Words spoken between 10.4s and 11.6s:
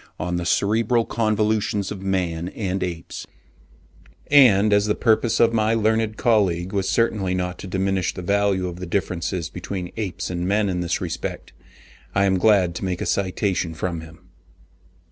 men in this respect,